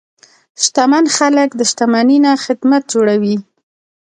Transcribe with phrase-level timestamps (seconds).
[0.63, 3.35] شتمن خلک د شتمنۍ نه خدمت جوړوي.